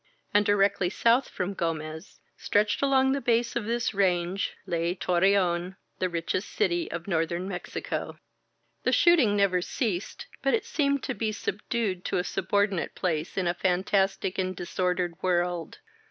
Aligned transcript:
And 0.33 0.43
directly 0.43 0.89
south 0.89 1.29
from 1.29 1.53
Gomez, 1.53 2.21
stretched 2.35 2.81
along 2.81 3.11
the 3.11 3.21
base 3.21 3.55
of 3.55 3.65
thif 3.67 3.93
range, 3.93 4.55
lay 4.65 4.95
Torreon, 4.95 5.75
the 5.99 6.09
richest 6.09 6.49
city 6.49 6.89
of 6.89 7.07
northerr 7.07 7.37
Mexico. 7.39 8.17
213 8.83 8.83
INSURGENT 8.83 8.83
MEXICO 8.83 8.83
The 8.83 8.91
shooting 8.91 9.37
never 9.37 9.61
ceased, 9.61 10.25
but 10.41 10.55
it 10.55 10.65
seemed 10.65 11.03
to 11.03 11.13
be 11.13 11.31
sub 11.31 11.59
dued 11.69 12.03
to 12.05 12.17
a 12.17 12.23
subordinate 12.23 12.95
place 12.95 13.37
in 13.37 13.45
a 13.45 13.53
fantastic 13.53 14.39
and 14.39 14.55
dis 14.55 14.79
ordered 14.79 15.21
world. 15.21 15.77